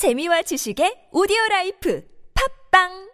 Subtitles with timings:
[0.00, 2.00] 재미와 지식의 오디오 라이프.
[2.32, 3.09] 팝빵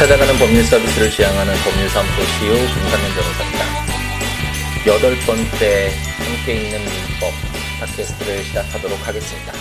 [0.00, 3.64] 찾아가는 법률 서비스를 지향하는 법률사무소 CEO 김상현 변호사입니다.
[4.86, 5.90] 여덟 번째
[6.24, 7.30] 함께 있는 민법
[7.80, 9.52] 팟캐스트를 시작하도록 하겠습니다.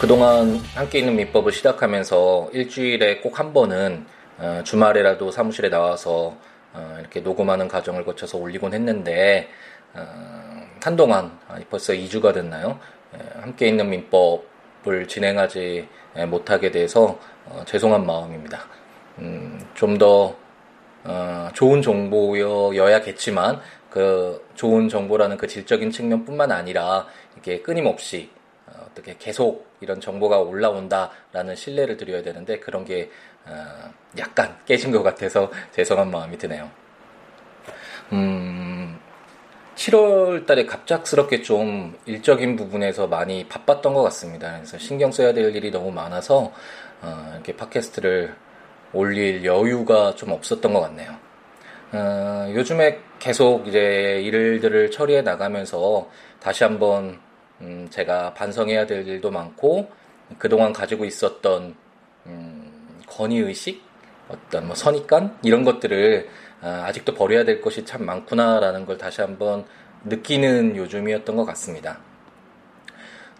[0.00, 4.06] 그동안 함께 있는 민법을 시작하면서 일주일에 꼭 한 번은
[4.38, 6.36] 어, 주말에라도 사무실에 나와서
[6.72, 9.50] 어, 이렇게 녹음하는 과정을 거쳐서 올리곤 했는데
[9.92, 10.04] 어,
[10.82, 11.38] 한동안
[11.70, 12.80] 벌써 2주가 됐나요?
[13.40, 14.53] 함께 있는 민법
[14.86, 15.88] 을 진행하지
[16.28, 18.66] 못하게 돼서 어, 죄송한 마음입니다.
[19.18, 20.36] 음, 좀더
[21.04, 27.06] 어, 좋은 정보여야겠지만 그 좋은 정보라는 그 질적인 측면뿐만 아니라
[27.38, 28.30] 이게 끊임없이
[28.66, 33.10] 어, 떻게 계속 이런 정보가 올라온다라는 신뢰를 드려야 되는데 그런 게
[33.46, 36.70] 어, 약간 깨진 것 같아서 죄송한 마음이 드네요.
[38.12, 38.98] 음,
[39.74, 44.52] 7월 달에 갑작스럽게 좀 일적인 부분에서 많이 바빴던 것 같습니다.
[44.56, 46.52] 그래서 신경 써야 될 일이 너무 많아서
[47.02, 48.34] 어, 이렇게 팟캐스트를
[48.92, 51.16] 올릴 여유가 좀 없었던 것 같네요.
[51.92, 56.08] 어, 요즘에 계속 이제 일들을 처리해 나가면서
[56.40, 57.20] 다시 한번
[57.60, 59.90] 음, 제가 반성해야 될 일도 많고
[60.38, 61.74] 그동안 가지고 있었던
[62.26, 63.82] 음, 권위의식,
[64.28, 66.28] 어떤 뭐 선입관 이런 것들을
[66.64, 69.66] 아, 아직도 버려야 될 것이 참 많구나라는 걸 다시 한번
[70.04, 71.98] 느끼는 요즘이었던 것 같습니다.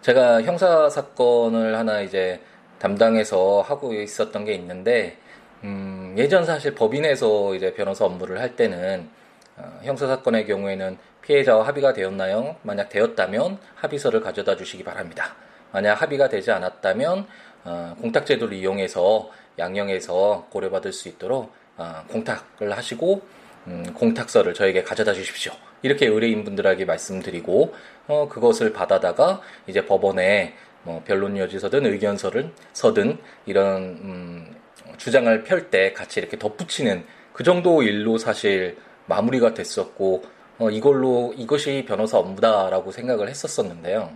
[0.01, 2.39] 제가 형사 사건을 하나 이제
[2.77, 5.17] 담당해서 하고 있었던 게 있는데
[5.63, 9.09] 음, 예전 사실 법인에서 이제 변호사 업무를 할 때는
[9.57, 12.57] 어, 형사 사건의 경우에는 피해자와 합의가 되었나요?
[12.61, 15.35] 만약 되었다면 합의서를 가져다 주시기 바랍니다.
[15.71, 17.25] 만약 합의가 되지 않았다면
[17.63, 23.21] 어, 공탁제도를 이용해서 양형에서 고려받을 수 있도록 어, 공탁을 하시고
[23.67, 25.51] 음, 공탁서를 저에게 가져다 주십시오.
[25.81, 27.73] 이렇게 의뢰인분들에게 말씀드리고
[28.07, 34.55] 어, 그것을 받아다가 이제 법원에 뭐 변론 여지서든 의견서를 서든 이런 음,
[34.97, 37.03] 주장을 펼 때 같이 이렇게 덧붙이는
[37.33, 38.77] 그 정도 일로 사실
[39.07, 40.23] 마무리가 됐었고
[40.59, 44.13] 어, 이걸로 이것이 변호사 업무다라고 생각을 했었었는데요.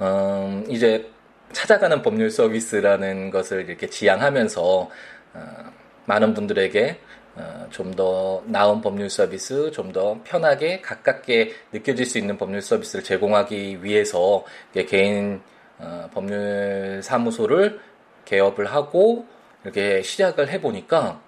[0.00, 1.08] 음, 이제
[1.52, 4.90] 찾아가는 법률 서비스라는 것을 이렇게 지향하면서
[5.34, 5.72] 어,
[6.06, 6.98] 많은 분들에게
[7.36, 13.84] 어, 좀더 나은 법률 서비스, 좀 더 편하게 가깝게 느껴질 수 있는 법률 서비스를 제공하기
[13.84, 14.44] 위해서
[14.88, 15.42] 개인
[15.78, 17.80] 어, 법률 사무소를
[18.24, 19.26] 개업을 하고
[19.64, 21.20] 이렇게 시작을 해보니까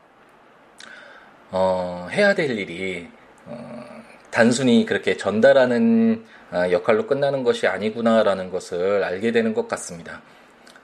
[1.50, 3.08] 어, 해야 될 일이
[3.46, 3.84] 어,
[4.30, 10.22] 단순히 그렇게 전달하는 어, 역할로 끝나는 것이 아니구나라는 것을 알게 되는 것 같습니다.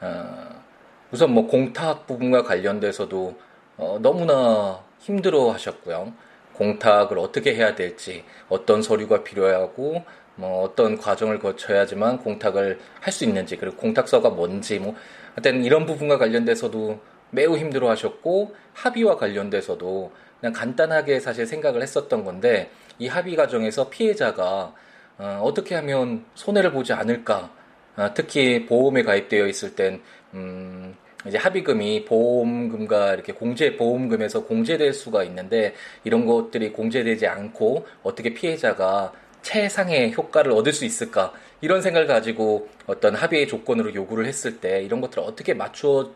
[0.00, 0.62] 어,
[1.10, 3.38] 우선 뭐 공탁 부분과 관련돼서도
[3.76, 6.12] 어, 너무나 힘들어 하셨고요.
[6.54, 10.04] 공탁을 어떻게 해야 될지, 어떤 서류가 필요하고,
[10.36, 14.94] 뭐 어떤 과정을 거쳐야지만 공탁을 할 수 있는지, 그리고 공탁서가 뭔지, 뭐,
[15.34, 22.70] 하여튼 이런 부분과 관련돼서도 매우 힘들어 하셨고, 합의와 관련돼서도 그냥 간단하게 사실 생각을 했었던 건데,
[22.98, 24.74] 이 합의 과정에서 피해자가
[25.18, 27.50] 어, 떻게 하면 손해를 보지 않을까,
[27.96, 30.02] 어, 특히 보험에 가입되어 있을 땐,
[30.34, 30.96] 음,
[31.26, 35.74] 이제 합의금이 보험금과 이렇게 공제 보험금에서 공제될 수가 있는데
[36.04, 39.12] 이런 것들이 공제되지 않고 어떻게 피해자가
[39.42, 45.00] 최상의 효과를 얻을 수 있을까 이런 생각을 가지고 어떤 합의의 조건으로 요구를 했을 때 이런
[45.00, 46.10] 것들을 어떻게 맞춰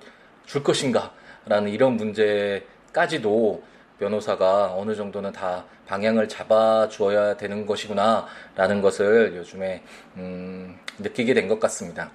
[0.46, 3.62] 줄 것인가라는 이런 문제까지도
[3.98, 9.82] 변호사가 어느 정도는 다 방향을 잡아 주어야 되는 것이구나라는 것을 요즘에
[10.16, 12.10] 음, 느끼게 된 것 같습니다.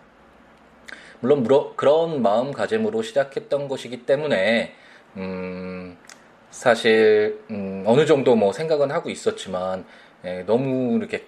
[1.24, 1.48] 물론
[1.78, 4.76] 그런 마음가짐으로 시작했던 것이기 때문에
[5.16, 5.98] 음,
[6.52, 9.86] 사실 음, 어느 정도 뭐 생각은 하고 있었지만
[10.25, 11.25] 예, 너무 이렇게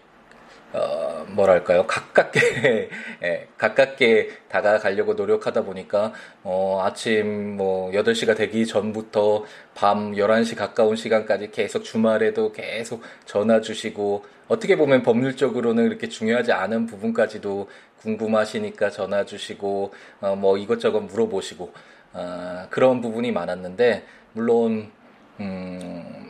[0.73, 1.87] 어, 뭐랄까요?
[1.87, 2.89] 가깝게
[3.23, 6.11] 예, 가깝게 다가가려고 노력하다 보니까
[6.43, 9.45] 어, 아침 뭐 8시가 되기 전부터
[9.75, 16.85] 밤 11시 가까운 시간까지 계속 주말에도 계속 전화 주시고 어떻게 보면 법률적으로는 그렇게 중요하지 않은
[16.85, 17.67] 부분까지도
[18.01, 21.73] 궁금하시니까 전화 주시고 어, 뭐 이것저것 물어보시고
[22.13, 24.91] 어, 그런 부분이 많았는데 물론
[25.39, 26.29] 음,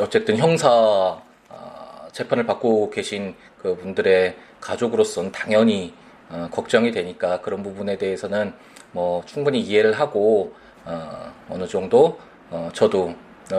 [0.00, 5.92] 어쨌든 형사 어, 재판을 받고 계신 그 분들의 가족으로서는 당연히
[6.30, 8.52] 어, 걱정이 되니까 그런 부분에 대해서는
[8.92, 10.54] 뭐 충분히 이해를 하고
[10.84, 12.20] 어, 어느 정도
[12.50, 13.14] 어, 저도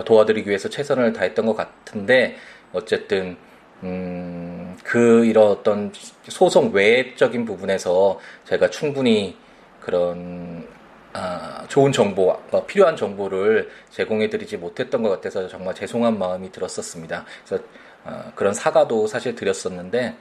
[0.06, 2.38] 도와드리기 위해서 최선을 다했던 것 같은데
[2.72, 3.36] 어쨌든
[3.84, 5.92] 음, 그 이런 어떤
[6.28, 9.38] 소송 외적인 부분에서 제가 충분히
[9.80, 10.68] 그런
[11.14, 17.26] 아, 좋은 정보, 어, 필요한 정보를 제공해드리지 못했던 것 같아서 정말 죄송한 마음이 들었었습니다.
[17.46, 17.64] 그래서
[18.06, 20.16] 어, 그런 사과도 사실 드렸었는데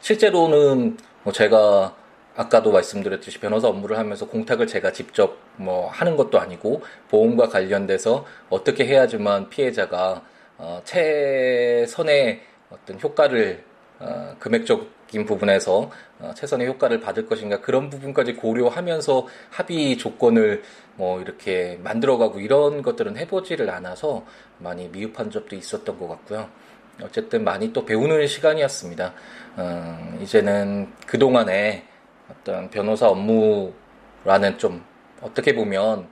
[0.00, 1.96] 실제로는 뭐 제가
[2.36, 8.86] 아까도 말씀드렸듯이 변호사 업무를 하면서 공탁을 제가 직접 뭐 하는 것도 아니고 보험과 관련돼서 어떻게
[8.86, 10.22] 해야지만 피해자가
[10.58, 13.64] 어, 최선의 어떤 효과를
[14.00, 20.62] 어, 금액적인 부분에서 어, 최선의 효과를 받을 것인가 그런 부분까지 고려하면서 합의 조건을
[20.94, 24.24] 뭐 이렇게 만들어가고 이런 것들은 해보지를 않아서
[24.58, 26.48] 많이 미흡한 점도 있었던 것 같고요.
[27.02, 29.12] 어쨌든 많이 또 배우는 시간이었습니다.
[29.56, 31.84] 어, 이제는 그 동안에
[32.30, 34.84] 어떤 변호사 업무라는 좀
[35.20, 36.06] 어떻게 보면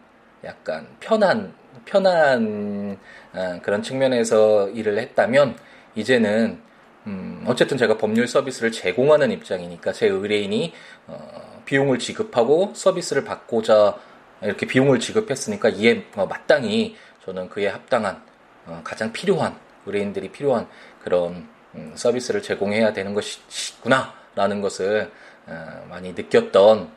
[0.44, 1.54] 약간 편한
[1.84, 2.98] 편한
[3.32, 5.56] 어, 그런 측면에서 일을 했다면
[5.96, 6.60] 이제는
[7.06, 10.72] 음, 어쨌든 제가 법률 서비스를 제공하는 입장이니까 제 의뢰인이
[11.06, 13.96] 어, 비용을 지급하고 서비스를 받고자
[14.42, 18.22] 이렇게 비용을 지급했으니까 이에 어, 마땅히 저는 그에 합당한
[18.66, 19.56] 어, 가장 필요한
[19.86, 20.68] 의뢰인들이 필요한
[21.02, 25.10] 그런 음, 서비스를 제공해야 되는 것이구나라는 것을
[25.46, 26.90] 어, 많이 느꼈던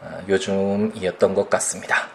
[0.00, 2.08] 어, 요즘이었던 것 같습니다.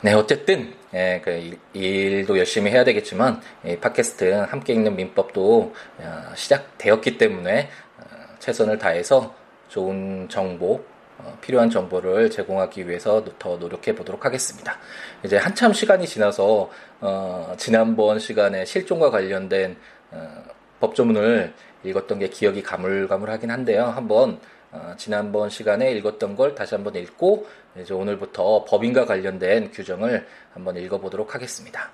[0.00, 6.32] 네, 어쨌든 예, 그 일, 도 열심히 해야 되겠지만 이 팟캐스트 함께 읽는 민법도 어,
[6.34, 8.04] 시작되었기 때문에 어,
[8.38, 9.34] 최선을 다해서
[9.68, 10.84] 좋은 정보,
[11.18, 14.76] 어, 필요한 정보를 제공하기 위해서 더 노력해 보도록 하겠습니다.
[15.24, 19.76] 이제 한참 시간이 지나서 어, 지난번 시간에 실종과 관련된
[20.10, 20.44] 어,
[20.80, 21.54] 법조문을
[21.84, 23.84] 읽었던 게 기억이 가물가물하긴 한데요.
[23.84, 24.38] 한번
[24.72, 27.46] 어, 지난번 시간에 읽었던 걸 다시 한번 읽고
[27.78, 31.90] 이제 오늘부터 법인과 관련된 규정을 한번 읽어보도록 하겠습니다.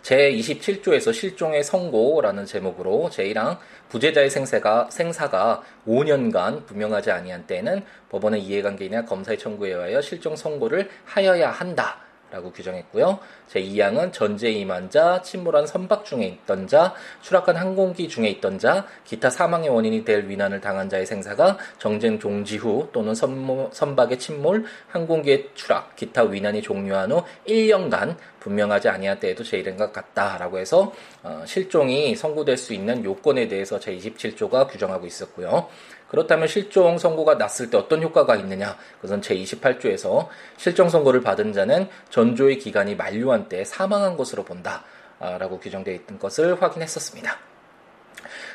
[0.00, 3.58] 제27조에서 실종의 선고라는 제목으로 제1항
[3.90, 11.50] 부재자의 생사가, 생사가 5년간 분명하지 아니한 때에는 법원의 이해관계이나 검사의 청구에 의하여 실종 선고를 하여야
[11.50, 12.00] 한다.
[12.30, 13.18] 라고 규정했고요.
[13.48, 19.68] 제2항은 전제 임환자, 침몰한 선박 중에 있던 자, 추락한 항공기 중에 있던 자, 기타 사망의
[19.68, 25.96] 원인이 될 위난을 당한 자의 생사가 정쟁 종지 후 또는 선모, 선박의 침몰, 항공기의 추락,
[25.96, 30.92] 기타 위난이 종료한 후 1년간 분명하지 아니한 때에도 제1인 것 같다라고 해서
[31.22, 35.68] 어, 실종이 선고될 수 있는 요건에 대해서 제27조가 규정하고 있었고요.
[36.10, 38.76] 그렇다면 실종 선고가 났을 때 어떤 효과가 있느냐?
[38.96, 44.84] 그것은 제28조에서 실종 선고를 받은 자는 전조의 기간이 만료한 때 사망한 것으로 본다.
[45.20, 47.36] 라고 규정되어 있던 것을 확인했었습니다.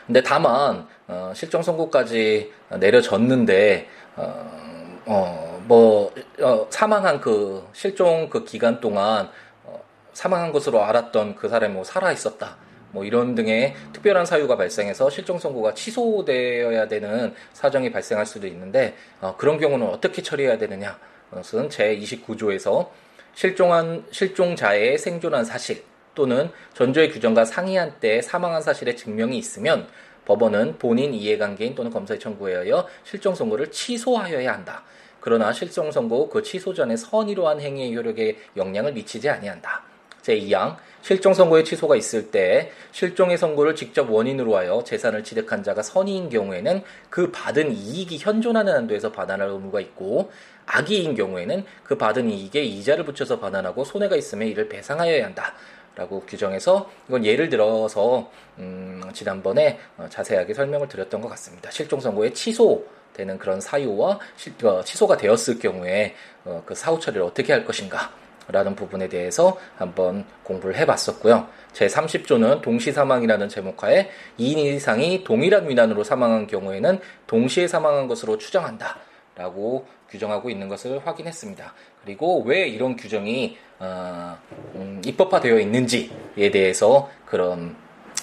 [0.08, 6.12] 근데 다만 어, 실종 선고까지 내려졌는데 어, 어, 뭐
[6.42, 9.30] 어, 사망한 그 실종 그 기간 동안
[9.64, 9.80] 어,
[10.14, 12.58] 사망한 것으로 알았던 그 사람이 뭐 살아 있었다.
[12.96, 19.36] 뭐 이런 등의 특별한 사유가 발생해서 실종 선고가 취소되어야 되는 사정이 발생할 수도 있는데 어,
[19.38, 20.98] 그런 경우는 어떻게 처리해야 되느냐?
[21.30, 22.88] 그것은 제 29조에서
[23.34, 25.84] 실종한 실종자의 생존한 사실
[26.16, 29.88] 또는 전조의 규정과 상이한 때 사망한 사실의 증명이 있으면
[30.24, 34.84] 법원은 본인 이해관계인 또는 검사의 청구에 의하여 실종 선고를 취소하여야 한다.
[35.20, 39.84] 그러나 실종 선고 그 취소 전에 선의로 한 행위의 효력에 영향을 미치지 아니한다.
[40.22, 46.30] 제2항 실종 선고의 취소가 있을 때 실종의 선고를 직접 원인으로 하여 재산을 취득한 자가 선의인
[46.30, 46.82] 경우에는
[47.12, 50.32] 그 받은 이익이 현존하는 한도에서 반환할 의무가 있고
[50.66, 55.54] 악의인 경우에는 그 받은 이익에 이자를 붙여서 반환하고 손해가 있으면 이를 배상하여야 한다.
[55.94, 61.70] 라고 규정해서 이건 예를 들어서 음, 지난번에 어, 자세하게 설명을 드렸던 것 같습니다.
[61.70, 67.54] 실종 선고의 취소되는 그런 사유와 시, 어, 취소가 되었을 경우에 어, 그 사후 처리를 어떻게
[67.54, 68.12] 할 것인가
[68.48, 71.48] 라는 부분에 대해서 한번 공부를 해봤었고요.
[71.74, 74.10] 제 30조는 동시 사망이라는 제목하에
[74.40, 78.98] 2인 이상이 동일한 위난으로 사망한 경우에는 동시에 사망한 것으로 추정한다.
[79.36, 81.74] 라고 규정하고 있는 것을 확인했습니다.
[82.04, 84.38] 그리고 왜 이런 규정이 어,
[84.76, 87.76] 음, 입법화되어 있는지에 대해서 그런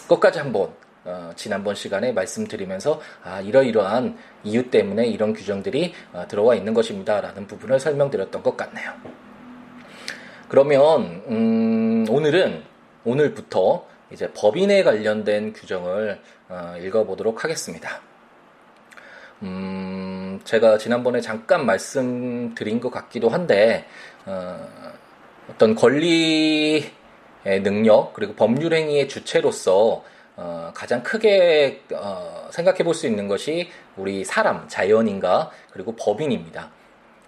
[0.08, 0.72] 것까지 한번
[1.04, 7.80] 어, 지난번 시간에 말씀드리면서 아, 이러이러한 이유 때문에 이런 규정들이 어, 들어와 있는 것입니다라는 부분을
[7.80, 8.92] 설명드렸던 것 같네요.
[10.52, 12.62] 그러면 음, 오늘은
[13.06, 18.02] 오늘부터 이제 법인에 관련된 규정을 어, 읽어보도록 하겠습니다.
[19.40, 23.86] 음, 제가 지난번에 잠깐 말씀드린 것 같기도 한데
[24.26, 24.68] 어,
[25.48, 26.90] 어떤 권리의
[27.62, 30.04] 능력 그리고 법률 행위의 주체로서
[30.36, 36.70] 어, 가장 크게 어, 생각해 볼 수 있는 것이 우리 사람, 자연인가 그리고 법인입니다.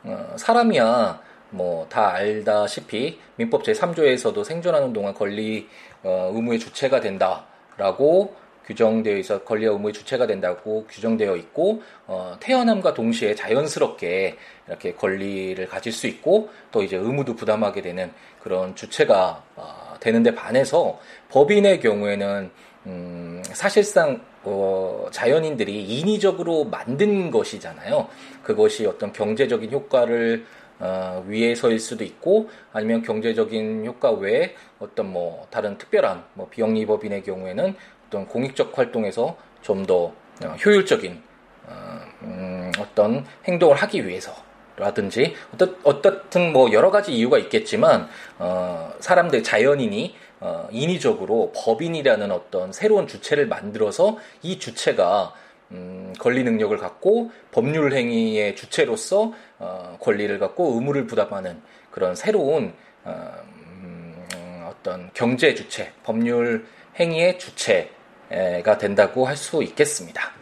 [0.02, 1.23] 어, 사람이야
[1.54, 5.68] 뭐 다 알다시피 민법 제3조에서도 생존하는 동안 권리
[6.02, 8.34] 어, 의무의 주체가 된다라고
[8.66, 15.92] 규정되어 있어 권리와 의무의 주체가 된다고 규정되어 있고 어, 태어남과 동시에 자연스럽게 이렇게 권리를 가질
[15.92, 20.98] 수 있고 또 이제 의무도 부담하게 되는 그런 주체가 어, 되는데 반해서
[21.30, 22.50] 법인의 경우에는
[22.86, 28.08] 음, 사실상 어, 자연인들이 인위적으로 만든 것이잖아요.
[28.42, 30.44] 그것이 어떤 경제적인 효과를
[30.80, 37.74] 어, 위해서일 수도 있고 아니면 경제적인 효과 외에 어떤 뭐 다른 특별한 뭐 비영리법인의 경우에는
[38.06, 40.12] 어떤 공익적 활동에서 좀더
[40.44, 41.22] 어, 효율적인
[41.66, 44.34] 어, 음, 어떤 행동을 하기 위해서
[44.76, 52.72] 라든지 어떻, 어떻든 뭐 여러 가지 이유가 있겠지만 어, 사람들 자연인이 어, 인위적으로 법인이라는 어떤
[52.72, 55.32] 새로운 주체를 만들어서 이 주체가
[55.70, 59.32] 음, 권리 능력을 갖고 법률 행위의 주체로서
[59.64, 63.32] 어, 권리를 갖고 의무를 부담하는 그런 새로운 어,
[63.80, 66.66] 음, 어떤 경제 주체, 법률
[67.00, 70.32] 행위의 주체가 된다고 할 수 있겠습니다.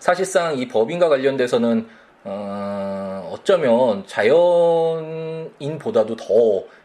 [0.00, 1.88] 사실상 이 법인과 관련돼서는
[2.24, 4.56] 어, 어쩌면 자연인보다도
[6.16, 6.24] 더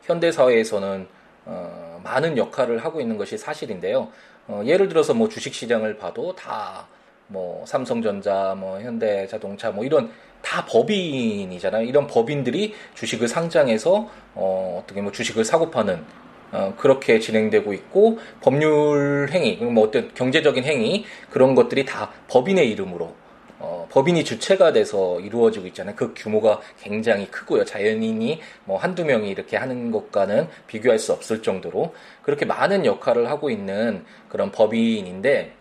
[0.03, 1.07] 현대 사회에서는
[1.45, 4.09] 어, 많은 역할을 하고 있는 것이 사실인데요.
[4.47, 6.87] 어, 예를 들어서 뭐 주식 시장을 봐도 다
[7.27, 10.11] 뭐 삼성전자, 뭐 현대자동차, 뭐 이런
[10.43, 11.85] 다 법인이잖아요.
[11.87, 16.03] 이런 법인들이 주식을 상장해서 어, 어떻게 뭐 주식을 사고 파는
[16.51, 23.15] 어, 그렇게 진행되고 있고 법률 행위, 뭐 어떤 경제적인 행위 그런 것들이 다 법인의 이름으로
[23.59, 25.95] 어, 법인이 주체가 돼서 이루어지고 있잖아요.
[25.95, 27.63] 그 규모가 굉장히 크고요.
[27.63, 33.49] 자연인이 뭐 한두 명이 이렇게 하는 것과는 비교할 수 없을 정도로 그렇게 많은 역할을 하고
[33.49, 35.53] 있는 그런 법인인데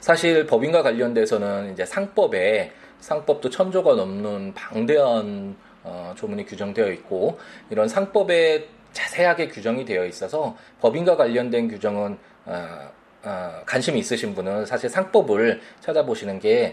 [0.00, 7.38] 사실 법인과 관련돼서는 이제 상법에 상법도 천조가 넘는 방대한 어, 조문이 규정되어 있고
[7.70, 12.90] 이런 상법에 자세하게 규정이 되어 있어서 법인과 관련된 규정은 어,
[13.24, 16.72] 어, 관심이 있으신 분은 사실 상법을 찾아보시는 게더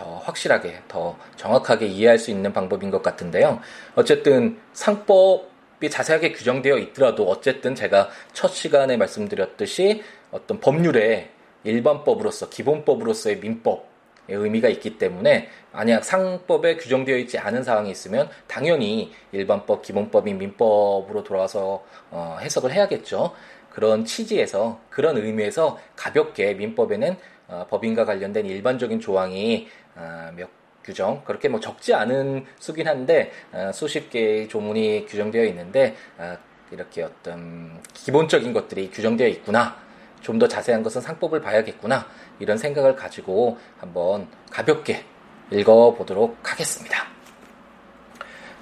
[0.00, 3.60] 어, 확실하게, 더 정확하게 이해할 수 있는 방법인 것 같은데요.
[3.94, 11.30] 어쨌든 상법이 자세하게 규정되어 있더라도 어쨌든 제가 첫 시간에 말씀드렸듯이 어떤 법률의
[11.64, 13.91] 일반법으로서 기본법으로서의 민법
[14.34, 21.84] 의미가 있기 때문에 만약 상법에 규정되어 있지 않은 사항이 있으면 당연히 일반법, 기본법인 민법으로 돌아와서
[22.10, 23.32] 어, 해석을 해야겠죠.
[23.70, 27.16] 그런 취지에서 그런 의미에서 가볍게 민법에는
[27.48, 30.48] 어, 법인과 관련된 일반적인 조항이 어, 몇
[30.84, 36.36] 규정 그렇게 뭐 적지 않은 수긴 한데 어, 수십 개의 조문이 규정되어 있는데 어,
[36.70, 39.81] 이렇게 어떤 기본적인 것들이 규정되어 있구나.
[40.22, 42.06] 좀 더 자세한 것은 상법을 봐야겠구나.
[42.38, 45.04] 이런 생각을 가지고 한번 가볍게
[45.50, 47.06] 읽어보도록 하겠습니다.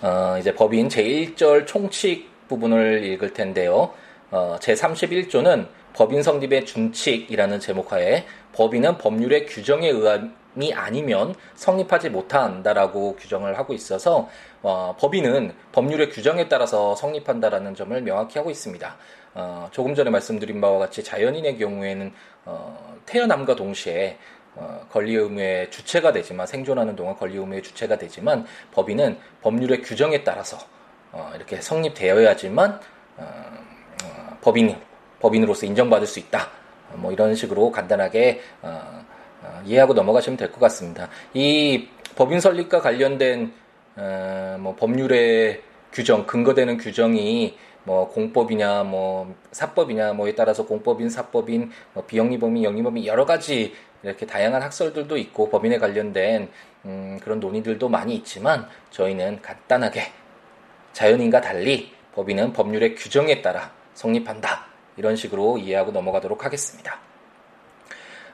[0.02, 3.93] 어, 이제 법인 제1절 총칙 부분을 읽을 텐데요.
[4.31, 13.73] 어, 제31조는 법인 성립의 준칙이라는 제목하에 법인은 법률의 규정에 의함이 아니면 성립하지 못한다라고 규정을 하고
[13.73, 14.28] 있어서
[14.62, 18.97] 어, 법인은 법률의 규정에 따라서 성립한다라는 점을 명확히 하고 있습니다.
[19.35, 22.12] 어, 조금 전에 말씀드린 바와 같이 자연인의 경우에는
[22.44, 24.18] 어, 태어남과 동시에
[24.56, 30.59] 어, 권리 의무의 주체가 되지만 생존하는 동안 권리 의무의 주체가 되지만 법인은 법률의 규정에 따라서
[31.12, 32.80] 어, 이렇게 성립되어야지만
[33.18, 33.61] 어,
[34.40, 34.76] 법인
[35.21, 36.49] 법인으로서 인정받을 수 있다.
[36.95, 39.05] 뭐 이런 식으로 간단하게 어,
[39.43, 41.09] 어, 이해하고 넘어가시면 될 것 같습니다.
[41.35, 43.53] 이 법인 설립과 관련된
[43.97, 45.62] 어, 뭐 법률의
[45.93, 53.25] 규정 근거되는 규정이 뭐 공법이냐 뭐 사법이냐 뭐에 따라서 공법인 사법인 뭐 비영리법인 영리법인 여러
[53.25, 56.49] 가지 이렇게 다양한 학설들도 있고 법인에 관련된
[56.87, 60.05] 음, 그런 논의들도 많이 있지만 저희는 간단하게
[60.93, 64.70] 자연인과 달리 법인은 법률의 규정에 따라 성립한다.
[65.00, 66.99] 이런 식으로 이해하고 넘어가도록 하겠습니다.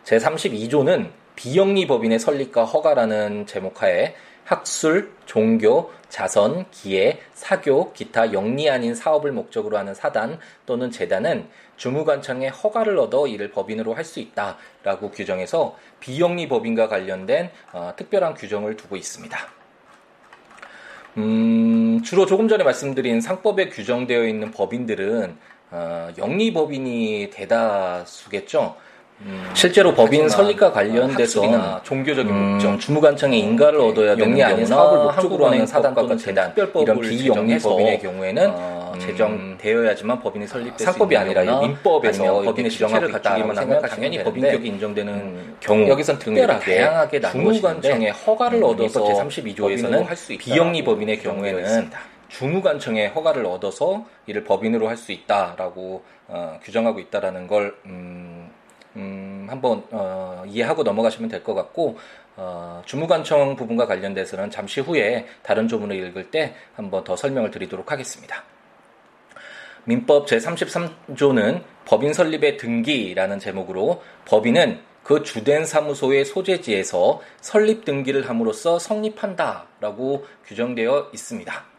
[0.03, 9.31] 제32조는 비영리 법인의 설립과 허가라는 제목하에 학술, 종교, 자선, 기회, 사교, 기타 영리 아닌 사업을
[9.31, 16.49] 목적으로 하는 사단 또는 재단은 주무관청의 허가를 얻어 이를 법인으로 할 수 있다라고 규정해서 비영리
[16.49, 19.39] 법인과 관련된 어, 특별한 규정을 두고 있습니다.
[21.19, 25.37] 음, 주로 조금 전에 말씀드린 상법에 규정되어 있는 법인들은
[25.71, 28.75] 어, 영리법인이 대다수겠죠.
[29.23, 34.67] 음, 실제로 법인 설립과 관련돼서 종교적인 음, 목적, 주무관청의 인가를 네, 얻어야 되는 영리 아닌
[34.67, 41.61] 사업을 목적으로 하는 사단과 재단 이런 비영리 법인의 경우에는 어, 제정되어야지만 법인이 설립될 상법이 아니라
[41.61, 48.59] 민법에서 법인의 실체를 갖추기만 하면 당연히 법인격이 인정되는 음, 경우 여기선 특별하게 다양하게 주무관청의 허가를
[48.59, 51.91] 음, 얻어서 제32조에서는 비영리 법인의 경우에는
[52.29, 58.51] 주무관청의 허가를 얻어서 이를 법인으로 할 수 있다라고 어, 규정하고 있다라는 걸 음,
[58.97, 61.99] 음, 한번 어, 이해하고 넘어가시면 될 것 같고
[62.37, 68.43] 어, 주무관청 부분과 관련돼서는 잠시 후에 다른 조문을 읽을 때 한번 더 설명을 드리도록 하겠습니다.
[69.85, 80.27] 민법 제33조는 법인 설립의 등기라는 제목으로 법인은 그 주된 사무소의 소재지에서 설립 등기를 함으로써 성립한다라고
[80.47, 81.76] 규정되어 있습니다.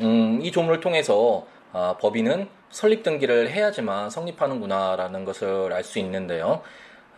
[0.00, 6.62] 음, 이 조문을 통해서 아, 법인은 설립 등기를 해야지만 성립하는구나라는 것을 알 수 있는데요.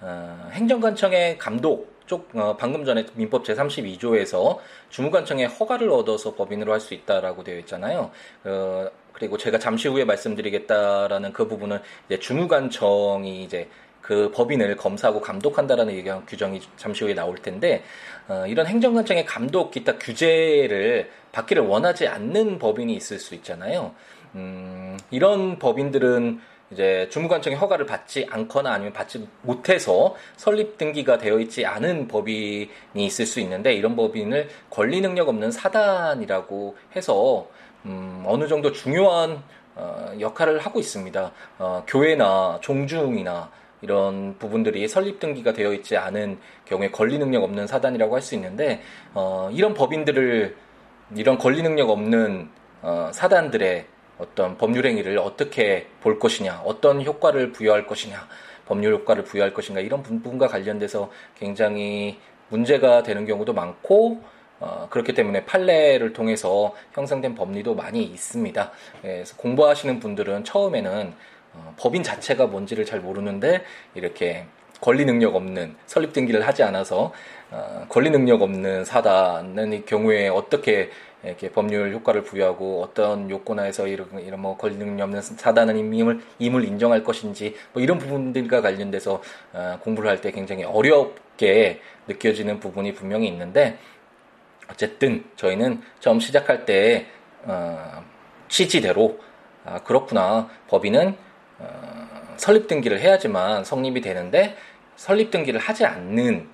[0.01, 4.59] 어, 행정관청의 감독 쪽 어, 방금 전에 민법 제32조에서
[4.91, 8.11] 주무관청의 허가를 얻어서 법인으로 할 수 있다라고 되어 있잖아요.
[8.45, 13.69] 어, 그리고 제가 잠시 후에 말씀드리겠다라는 그 부분은 이제 주무관청이 이제
[14.07, 17.83] 그 법인을 검사하고 감독한다라는 얘기 규정이 잠시 후에 나올 텐데
[18.29, 23.95] 어, 이런 행정관청의 감독 기타 규제를 받기를 원하지 않는 법인이 있을 수 있잖아요.
[24.37, 31.67] 음, 이런 법인들은 이제 주무관청의 허가를 받지 않거나 아니면 받지 못해서 설립 등기가 되어 있지
[31.67, 37.49] 않은 법인이 있을 수 있는데 이런 법인을 권리 능력 없는 사단이라고 해서
[37.87, 39.43] 음, 어느 정도 중요한
[39.75, 41.33] 어, 역할을 하고 있습니다.
[41.59, 43.51] 어, 교회나 종중이나
[43.87, 48.83] 이런 부분들이 설립 등기가 되어 있지 않은 경우에 권리 능력 없는 사단이라고 할 수 있는데
[49.15, 50.57] 어, 이런 법인들을
[51.15, 52.51] 이런 권리 능력 없는
[52.83, 53.87] 어, 사단들의
[54.19, 58.27] 어떤 법률 행위를 어떻게 볼 것이냐, 어떤 효과를 부여할 것이냐,
[58.67, 64.21] 법률 효과를 부여할 것인가 이런 부분과 관련돼서 굉장히 문제가 되는 경우도 많고
[64.59, 68.73] 어, 그렇기 때문에 판례를 통해서 형성된 법리도 많이 있습니다.
[69.03, 71.15] 그래서 공부하시는 분들은 처음에는
[71.57, 74.47] 어, 법인 자체가 뭔지를 잘 모르는데 이렇게
[74.81, 77.13] 권리 능력 없는 설립 등기를 하지 않아서
[77.51, 80.91] 어, 권리 능력 없는 사단은 경우에 어떻게
[81.23, 86.65] 이렇게 법률 효과를 부여하고 어떤 요건하에서 이런, 이런 뭐 권리 능력 없는 사단은 임을 임을
[86.65, 93.29] 인정할 것인지 뭐 이런 부분들과 관련돼서 어, 공부를 할 때 굉장히 어렵게 느껴지는 부분이 분명히
[93.29, 93.79] 있는데
[94.71, 97.07] 어쨌든 저희는 처음 시작할 때
[97.45, 98.05] 어,
[98.49, 99.19] 취지대로
[99.65, 100.49] 아, 그렇구나.
[100.69, 101.17] 법인은
[101.59, 104.57] 어, 설립 등기를 해야지만 성립이 되는데
[104.97, 106.49] 설립 등기를 하지 않는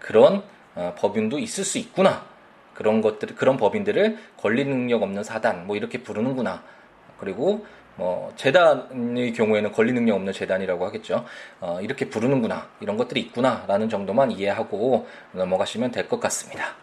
[0.00, 0.42] 그런
[0.74, 2.24] 어, 법인도 있을 수 있구나
[2.74, 6.62] 그런 것들 그런 법인들을 권리 능력 없는 사단 뭐 이렇게 부르는구나
[7.18, 7.66] 그리고
[7.96, 11.24] 뭐 재단의 경우에는 권리 능력 없는 재단이라고 하겠죠.
[11.60, 16.74] 어, 이렇게 부르는구나 이런 것들이 있구나라는 정도만 이해하고 넘어가시면 될 것 같습니다.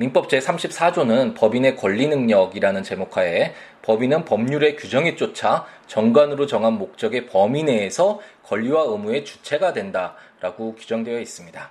[0.00, 8.18] 민법 제34조는 법인의 권리 능력이라는 제목하에 법인은 법률의 규정에 쫓아 정관으로 정한 목적의 범위 내에서
[8.44, 11.70] 권리와 의무의 주체가 된다라고 규정되어 있습니다.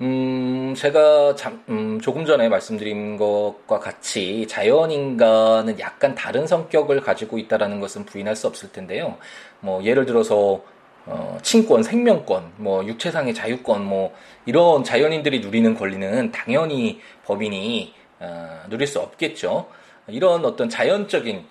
[0.00, 7.78] 음, 제가 잠, 음, 조금 전에 말씀드린 것과 같이 자연인간은 약간 다른 성격을 가지고 있다라는
[7.78, 9.18] 것은 부인할 수 없을 텐데요.
[9.60, 10.62] 뭐, 예를 들어서
[11.06, 14.14] 어, 친권, 생명권, 뭐 육체상의 자유권, 뭐
[14.46, 19.68] 이런 자연인들이 누리는 권리는 당연히 법인이 어, 누릴 수 없겠죠.
[20.08, 21.44] 이런 어떤 자연적인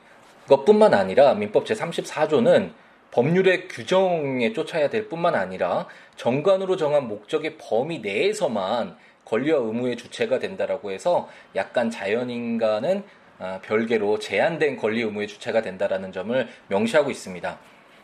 [0.47, 2.71] 것뿐만 아니라 민법 제34조는
[3.11, 10.91] 법률의 규정에 쫓아야 될 뿐만 아니라 정관으로 정한 목적의 범위 내에서만 권리와 의무의 주체가 된다라고
[10.91, 13.03] 해서 약간 자연인간은
[13.39, 17.57] 어, 별개로 제한된 권리 의무의 주체가 된다라는 점을 명시하고 있습니다.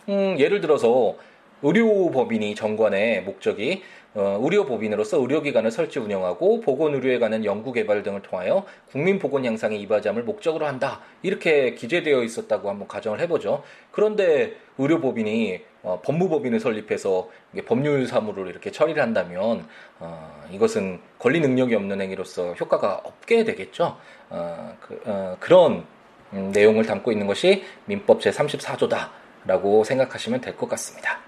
[0.10, 1.15] 음, 예를 들어서
[1.63, 9.75] 의료법인이 정관의 목적이 어, 의료법인으로서 의료기관을 설치 운영하고 보건의료에 관한 연구개발 등을 통하여 국민보건 향상에
[9.77, 11.01] 이바지함을 목적으로 한다.
[11.21, 13.63] 이렇게 기재되어 있었다고 한번 가정을 해보죠.
[13.91, 17.29] 그런데 의료법인이 어, 법무법인을 설립해서
[17.65, 19.67] 법률 사무를 이렇게 처리를 한다면
[19.99, 23.97] 어, 이것은 권리 능력이 없는 행위로서 효과가 없게 되겠죠.
[24.29, 25.85] 어, 그, 어, 런
[26.33, 31.26] 음, 내용을 담고 있는 것이 민법 제34조다라고 생각하시면 될 것 같습니다.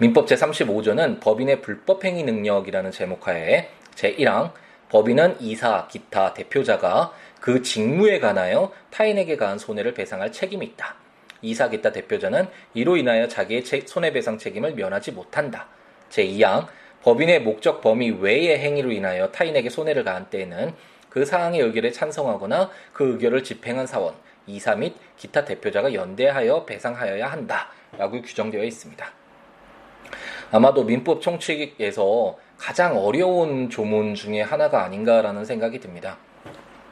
[0.00, 4.52] 민법 제35조는 법인의 불법행위 능력이라는 제목하에 제1항
[4.90, 10.94] 법인은 이사, 기타, 대표자가 그 직무에 관하여 타인에게 가한 손해를 배상할 책임이 있다.
[11.42, 15.66] 이사, 기타, 대표자는 이로 인하여 자기의 손해배상 책임을 면하지 못한다.
[16.10, 16.68] 제2항
[17.02, 20.74] 법인의 목적 범위 외의 행위로 인하여 타인에게 손해를 가한 때에는
[21.08, 24.14] 그 사항의 의결에 찬성하거나 그 의결을 집행한 사원,
[24.46, 29.18] 이사 및 기타 대표자가 연대하여 배상하여야 한다 라고 규정되어 있습니다.
[30.50, 36.18] 아마도 민법 총칙에서 가장 어려운 조문 중에 하나가 아닌가라는 생각이 듭니다.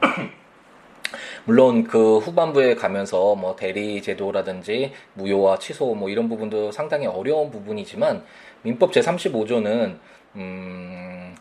[1.45, 8.23] 물론 그 후반부에 가면서 뭐 대리 제도라든지 무효와 취소 뭐 이런 부분도 상당히 어려운 부분이지만
[8.63, 9.97] 민법 제35조는
[10.35, 11.35] 음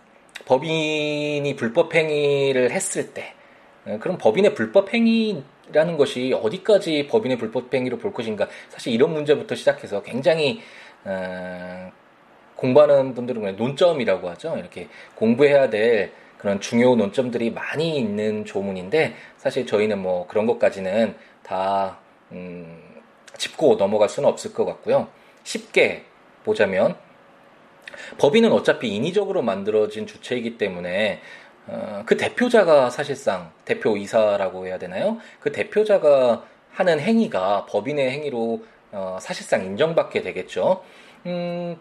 [0.44, 3.34] 법인이 불법 행위를 했을 때
[3.84, 9.54] 어, 그럼 법인의 불법 행위라는 것이 어디까지 법인의 불법 행위로 볼 것인가 사실 이런 문제부터
[9.54, 10.60] 시작해서 굉장히
[11.06, 11.92] 어,
[12.56, 14.56] 공부하는 분들은 논점이라고 하죠.
[14.58, 21.98] 이렇게 공부해야 될 그런 중요 논점들이 많이 있는 조문인데 사실 저희는 뭐 그런 것까지는 다
[22.32, 22.82] 음,
[23.36, 25.08] 짚고 넘어갈 수는 없을 것 같고요.
[25.44, 26.04] 쉽게
[26.44, 26.96] 보자면
[28.18, 31.20] 법인은 어차피 인위적으로 만들어진 주체이기 때문에
[31.68, 35.18] 어, 그 대표자가 사실상 대표이사라고 해야 되나요?
[35.40, 40.82] 그 대표자가 하는 행위가 법인의 행위로 어, 사실상 인정받게 되겠죠.
[41.26, 41.76] 음,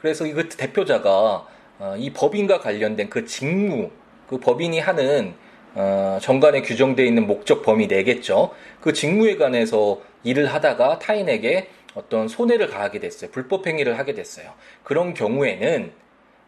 [0.00, 1.46] 그래서 이 그 대표자가
[1.78, 3.90] 어, 이 법인과 관련된 그 직무,
[4.28, 5.34] 그 법인이 하는
[5.74, 8.52] 어, 정관에 규정되어 있는 목적 범위 내겠죠.
[8.80, 13.30] 그 직무에 관해서 일을 하다가 타인에게 어떤 손해를 가하게 됐어요.
[13.30, 14.52] 불법 행위를 하게 됐어요.
[14.84, 15.92] 그런 경우에는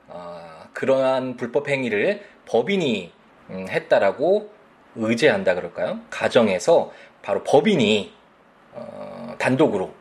[0.08, 3.12] 어, 그러한 불법 행위를 법인이
[3.50, 4.50] 음, 했다라고
[4.96, 6.00] 의제한다 그럴까요?
[6.10, 8.12] 가정에서 바로 법인이
[8.74, 9.92] 어, 단독으로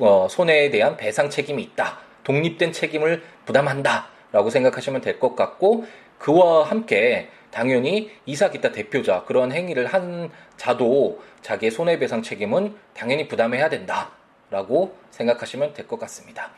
[0.00, 1.98] 어, 손해에 대한 배상 책임이 있다.
[2.24, 5.84] 독립된 책임을 부담한다 라고 생각하시면 될 것 같고
[6.18, 13.68] 그와 함께 당연히 이사 기타 대표자 그런 행위를 한 자도 자기의 손해배상 책임은 당연히 부담해야
[13.68, 14.10] 된다
[14.50, 16.50] 라고 생각하시면 될 것 같습니다.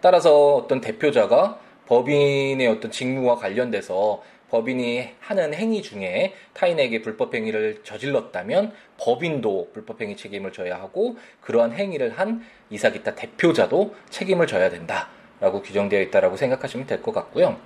[0.00, 8.72] 따라서 어떤 대표자가 법인의 어떤 직무와 관련돼서 법인이 하는 행위 중에 타인에게 불법 행위를 저질렀다면
[8.98, 15.62] 법인도 불법 행위 책임을 져야 하고 그러한 행위를 한 이사 기타 대표자도 책임을 져야 된다라고
[15.62, 17.56] 규정되어 있다라고 생각하시면 될 것 같고요.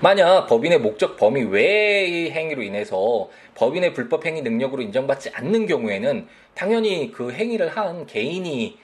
[0.00, 7.12] 만약 법인의 목적 범위 외의 행위로 인해서 법인의 불법 행위 능력으로 인정받지 않는 경우에는 당연히
[7.12, 8.78] 그 행위를 한 개인이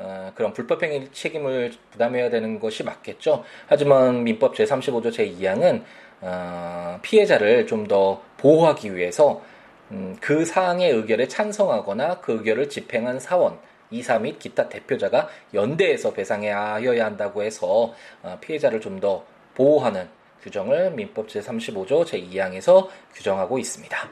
[0.00, 3.42] 어, 그런 불법행위 책임을 부담해야 되는 것이 맞겠죠.
[3.66, 5.82] 하지만 민법 제35조 제2항은
[6.20, 9.40] 어, 피해자를 좀 더 보호하기 위해서
[9.90, 13.58] 음, 그 사항의 의결에 찬성하거나 그 의결을 집행한 사원,
[13.90, 20.08] 이사 및 기타 대표자가 연대해서 배상해야 한다고 해서 어, 피해자를 좀 더 보호하는
[20.42, 24.08] 규정을 민법 제35조 제2항에서 규정하고 있습니다.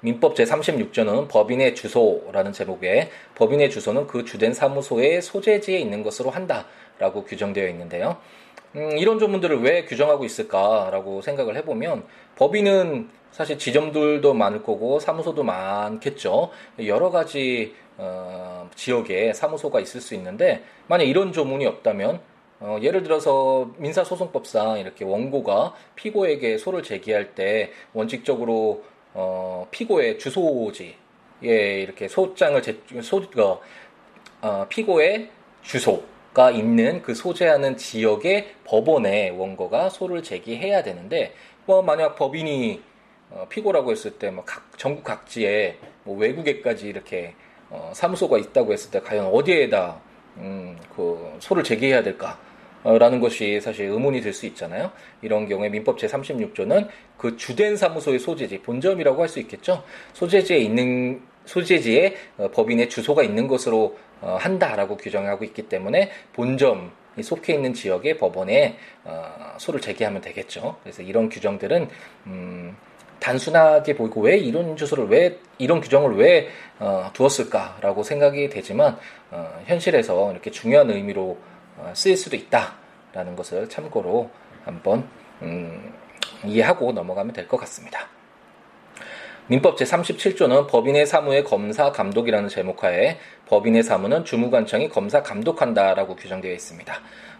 [0.00, 7.68] 민법 제36조는 법인의 주소라는 제목에 법인의 주소는 그 주된 사무소의 소재지에 있는 것으로 한다라고 규정되어
[7.68, 8.18] 있는데요.
[8.76, 12.04] 음, 이런 조문들을 왜 규정하고 있을까라고 생각을 해보면
[12.36, 16.50] 법인은 사실 지점들도 많을 거고 사무소도 많겠죠.
[16.86, 22.20] 여러 가지 어, 지역에 사무소가 있을 수 있는데 만약 이런 조문이 없다면
[22.60, 30.94] 어, 예를 들어서 민사소송법상 이렇게 원고가 피고에게 소를 제기할 때 원칙적으로 어, 피고의 주소지에
[31.42, 33.60] 이렇게 소장을 제, 소, 어,
[34.42, 35.30] 어, 피고의
[35.62, 36.02] 주소
[36.34, 41.34] 가 있는 그 소재하는 지역의 법원에 원고가 소를 제기해야 되는데
[41.66, 42.80] 뭐 만약 법인이
[43.30, 44.44] 어, 피고라고 했을 때뭐
[44.76, 47.34] 전국 각지에 뭐 외국에까지 이렇게
[47.70, 50.00] 어, 사무소가 있다고 했을 때 과연 어디에다
[50.38, 52.38] 음, 그 소를 제기해야 될까?
[52.84, 54.90] 라는 것이 사실 의문이 들수 있잖아요.
[55.20, 59.84] 이런 경우에 민법 제36조는 그 주된 사무소의 소재지, 본점이라고 할 수 있겠죠.
[60.14, 66.90] 소재지에 있는, 소재지에 어, 법인의 주소가 있는 것으로 어, 한다라고 규정하고 있기 때문에 본점이
[67.22, 70.76] 속해 있는 지역의 법원에 어, 소를 제기하면 되겠죠.
[70.82, 71.88] 그래서 이런 규정들은,
[72.26, 72.76] 음,
[73.22, 76.48] 단순하게 보이고 왜 이런 주소를 왜 이런 규정을 왜
[76.80, 78.98] 어, 두었을까라고 생각이 되지만
[79.30, 81.38] 어, 현실에서 이렇게 중요한 의미로
[81.76, 84.28] 어, 쓰일 수도 있다라는 것을 참고로
[84.64, 85.08] 한번
[85.42, 85.94] 음,
[86.44, 88.08] 이해하고 넘어가면 될 것 같습니다.
[89.46, 93.18] 민법 제37조는 법인의 사무의 검사 감독이라는 제목하에
[93.52, 96.94] 법인의 사무는 주무관청이 검사 감독한다라고 규정되어 있습니다.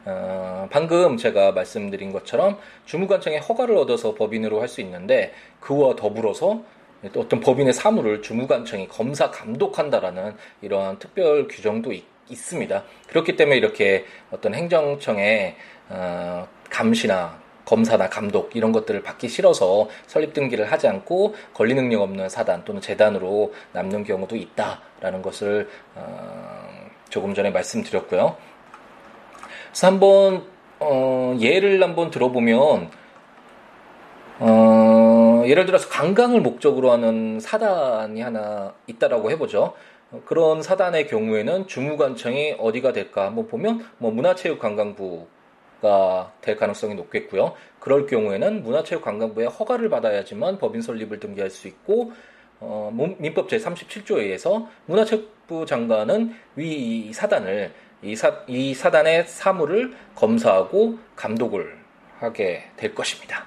[0.05, 6.63] 어, 방금 제가 말씀드린 것처럼 주무관청의 허가를 얻어서 법인으로 할 수 있는데 그와 더불어서
[7.17, 12.85] 어떤 법인의 사무를 주무관청이 검사 감독한다라는 이러한 특별 규정도 있, 있습니다.
[13.09, 15.57] 그렇기 때문에 이렇게 어떤 행정청의
[15.89, 22.29] 어, 감시나 검사나 감독 이런 것들을 받기 싫어서 설립 등기를 하지 않고 권리 능력 없는
[22.29, 26.69] 사단 또는 재단으로 남는 경우도 있다라는 것을 어,
[27.09, 28.37] 조금 전에 말씀드렸고요.
[29.69, 30.45] 그래서 한번
[30.81, 32.91] 어, 예를 한번 들어보면
[34.41, 34.83] 어,
[35.43, 39.75] 어, 예를 들어서 관광을 목적으로 하는 사단이 하나 있다라고 해보죠.
[40.13, 45.42] 어, 그런 사단의 경우에는 주무관청이 어디가 될까 한번 보면 뭐 문화체육관광부가
[46.41, 47.55] 될 가능성이 높겠고요.
[47.81, 52.13] 그럴 경우에는 문화체육관광부의 허가를 받아야지만 법인 설립을 등기할 수 있고
[52.61, 61.77] 어, 민법 제37조에 의해서 문화체육부 장관은 위 사단을 이, 사, 이 사단의 사무를 검사하고 감독을
[62.19, 63.47] 하게 될 것입니다.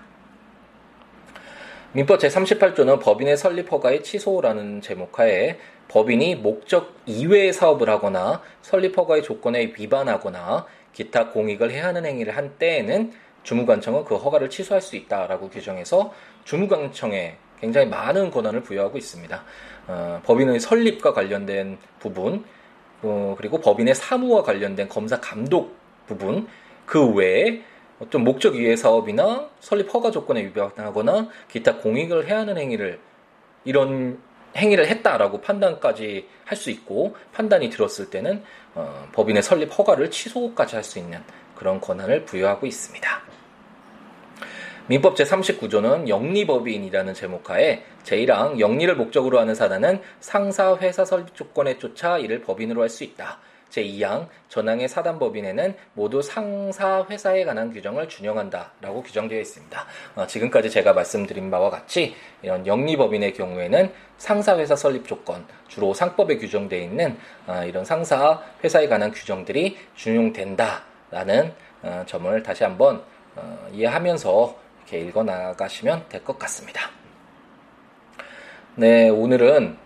[1.93, 9.73] 민법 제38조는 법인의 설립 허가의 취소라는 제목하에 법인이 목적 이외의 사업을 하거나 설립 허가의 조건에
[9.77, 10.65] 위반하거나
[10.95, 13.11] 기타 공익을 해야 하는 행위를 한 때에는
[13.43, 16.13] 주무관청은 그 허가를 취소할 수 있다라고 규정해서
[16.45, 19.43] 주무관청에 굉장히 많은 권한을 부여하고 있습니다.
[19.87, 22.45] 어, 법인의 설립과 관련된 부분,
[23.03, 25.75] 어, 그리고 법인의 사무와 관련된 검사 감독
[26.07, 26.47] 부분,
[26.85, 27.61] 그 외에
[27.99, 32.99] 어떤 목적 이외의 사업이나 설립 허가 조건에 위반하거나 기타 공익을 해야 하는 행위를
[33.63, 34.19] 이런
[34.55, 38.43] 행위를 했다라고 판단까지 할 수 있고 판단이 들었을 때는
[38.75, 41.19] 어, 법인의 설립 허가를 취소까지 할 수 있는
[41.55, 43.21] 그런 권한을 부여하고 있습니다.
[44.87, 52.41] 민법 제39조는 영리법인이라는 제목하에 제1항 영리를 목적으로 하는 사단은 상사 회사 설립 조건에 쫓아 이를
[52.41, 53.39] 법인으로 할 수 있다.
[53.69, 59.85] 제2항 전항의 사단법인에는 모두 상사 회사에 관한 규정을 준용한다라고 규정되어 있습니다.
[60.15, 66.37] 어, 지금까지 제가 말씀드린 바와 같이 이런 영리법인의 경우에는 상사 회사 설립 조건 주로 상법에
[66.37, 73.03] 규정되어 있는 어, 이런 상사 회사에 관한 규정들이 준용된다라는 어, 점을 다시 한번
[73.35, 76.89] 어, 이해하면서 이렇게 읽어 나가시면 될 것 같습니다.
[78.75, 79.77] 네, 오늘은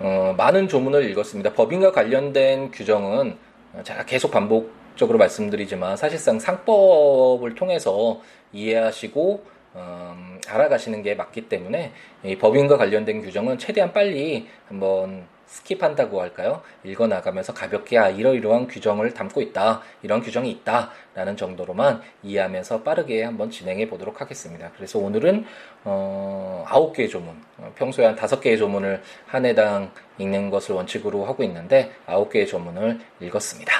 [0.00, 1.52] 어, 많은 조문을 읽었습니다.
[1.52, 3.36] 법인과 관련된 규정은
[3.82, 8.20] 제가 계속 반복적으로 말씀드리지만 사실상 상법을 통해서
[8.52, 9.44] 이해하시고
[9.76, 11.92] 음, 알아가시는 게 맞기 때문에
[12.24, 16.62] 이 법인과 관련된 규정은 최대한 빨리 한번 스킵한다고 할까요?
[16.82, 23.50] 읽어 나가면서 가볍게 아 이러이러한 규정을 담고 있다 이런 규정이 있다라는 정도로만 이해하면서 빠르게 한번
[23.50, 24.70] 진행해 보도록 하겠습니다.
[24.76, 25.46] 그래서 오늘은
[25.84, 31.92] 어, 9개의 조문 어, 평소에 한 5개의 조문을 한 해당 읽는 것을 원칙으로 하고 있는데
[32.06, 33.72] 9개의 조문을 읽었습니다.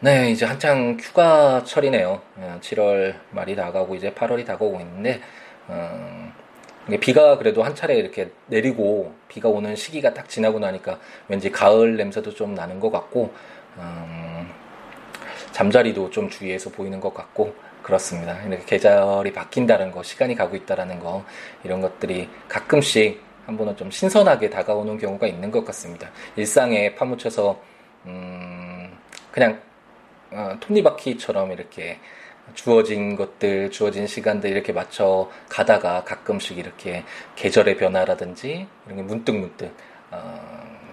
[0.00, 2.20] 네, 이제 한창 휴가철이네요.
[2.60, 5.20] 7월 어, 말이 나가고 이제 8월이 다가오고 있는데
[5.70, 6.32] 음,
[7.00, 12.34] 비가 그래도 한 차례 이렇게 내리고 비가 오는 시기가 딱 지나고 나니까 왠지 가을 냄새도
[12.34, 13.32] 좀 나는 것 같고
[13.78, 14.48] 음,
[15.50, 18.40] 잠자리도 좀 주위에서 보이는 것 같고 그렇습니다.
[18.42, 21.24] 이렇게 계절이 바뀐다는 거, 시간이 가고 있다라는 거
[21.64, 26.10] 이런 것들이 가끔씩 한 번은 좀 신선하게 다가오는 경우가 있는 것 같습니다.
[26.36, 27.60] 일상에 파묻혀서
[28.06, 28.96] 음,
[29.32, 29.60] 그냥
[30.30, 31.98] 어, 톱니바퀴처럼 이렇게
[32.54, 37.04] 주어진 것들, 주어진 시간들 이렇게 맞춰 가다가 가끔씩 이렇게
[37.34, 39.72] 계절의 변화라든지 이런 게 문득문득
[40.10, 40.40] 어,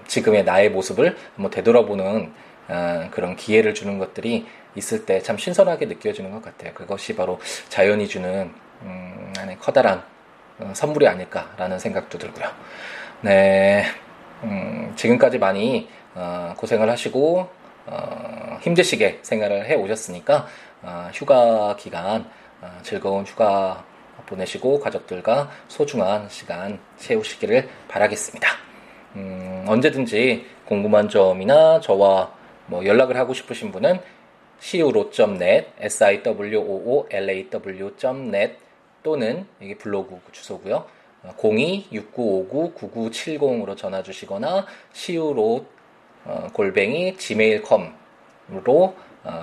[0.07, 2.33] 지금의 나의 모습을 한번 되돌아보는
[2.67, 6.73] 어, 그런 기회를 주는 것들이 있을 때 참 신선하게 느껴지는 것 같아요.
[6.73, 7.39] 그것이 바로
[7.69, 10.03] 자연이 주는 음, 커다란
[10.59, 12.47] 어, 선물이 아닐까라는 생각도 들고요.
[13.21, 13.85] 네,
[14.43, 17.49] 음, 지금까지 많이 어, 고생을 하시고
[17.85, 20.47] 어, 힘드시게 생활을 해 오셨으니까 어,
[21.13, 22.25] 휴가 기간
[22.61, 23.83] 어, 즐거운 휴가
[24.25, 28.49] 보내시고 가족들과 소중한 시간 채우시기를 바라겠습니다.
[29.15, 32.31] 음, 언제든지 궁금한 점이나 저와
[32.67, 33.99] 뭐 연락을 하고 싶으신 분은
[34.59, 38.57] siwo.net, siwoolaw.net
[39.03, 40.85] 또는 여기 블로그 주소고요.
[41.37, 45.65] 02-6959-9970으로 전화 주시거나 siwo
[46.53, 48.95] 골뱅이 gmail.com으로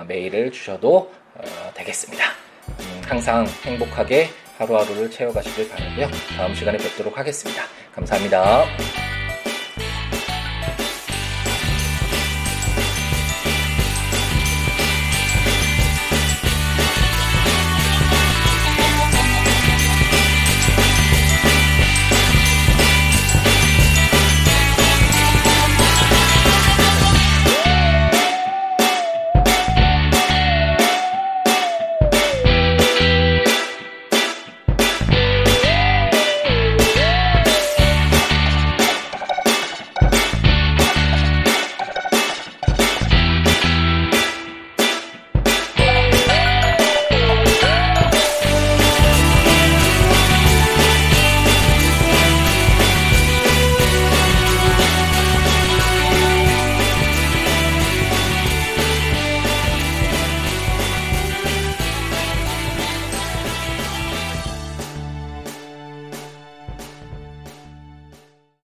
[0.07, 2.23] 메일을 주셔도 어, 되겠습니다.
[2.79, 6.07] 음, 항상 행복하게 하루하루를 채워가시길 바라고요.
[6.37, 7.63] 다음 시간에 뵙도록 하겠습니다.
[7.95, 9.20] 감사합니다.